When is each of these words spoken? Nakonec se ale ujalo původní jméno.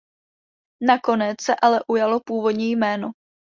Nakonec 0.81 1.41
se 1.41 1.55
ale 1.55 1.83
ujalo 1.87 2.19
původní 2.25 2.71
jméno. 2.71 3.11